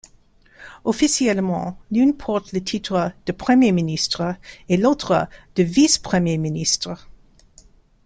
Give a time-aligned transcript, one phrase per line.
[0.83, 4.35] Officiellement, l'une porte le titre de Premier ministre
[4.67, 7.07] et l'autre de vice-Premier ministre.